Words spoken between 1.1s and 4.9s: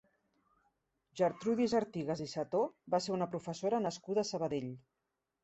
Gertrudis Artigas i Setó va ser una professora nascuda a Sabadell.